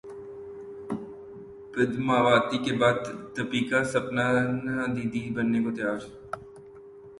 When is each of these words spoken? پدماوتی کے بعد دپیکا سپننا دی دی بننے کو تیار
پدماوتی 1.73 2.57
کے 2.65 2.73
بعد 2.79 2.99
دپیکا 3.35 3.79
سپننا 3.91 4.85
دی 4.95 5.05
دی 5.11 5.21
بننے 5.35 5.59
کو 5.63 5.69
تیار 5.77 5.99